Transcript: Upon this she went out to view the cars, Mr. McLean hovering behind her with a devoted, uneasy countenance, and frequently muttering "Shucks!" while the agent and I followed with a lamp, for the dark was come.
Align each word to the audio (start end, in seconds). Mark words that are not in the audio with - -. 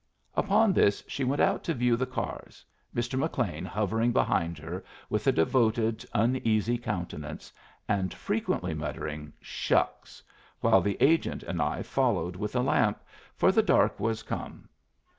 Upon 0.33 0.73
this 0.73 1.03
she 1.07 1.23
went 1.23 1.43
out 1.43 1.63
to 1.65 1.75
view 1.75 1.95
the 1.95 2.07
cars, 2.07 2.65
Mr. 2.95 3.19
McLean 3.19 3.65
hovering 3.65 4.11
behind 4.11 4.57
her 4.57 4.83
with 5.11 5.27
a 5.27 5.31
devoted, 5.31 6.03
uneasy 6.11 6.79
countenance, 6.79 7.53
and 7.87 8.11
frequently 8.11 8.73
muttering 8.73 9.31
"Shucks!" 9.41 10.23
while 10.59 10.81
the 10.81 10.97
agent 10.99 11.43
and 11.43 11.61
I 11.61 11.83
followed 11.83 12.35
with 12.35 12.55
a 12.55 12.61
lamp, 12.61 12.99
for 13.35 13.51
the 13.51 13.61
dark 13.61 13.99
was 13.99 14.23
come. 14.23 14.69